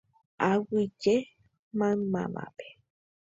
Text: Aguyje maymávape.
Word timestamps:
Aguyje 0.49 1.15
maymávape. 1.77 2.67